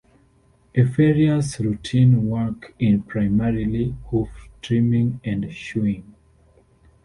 [0.73, 6.15] A farrier's routine work is primarily hoof trimming and shoeing.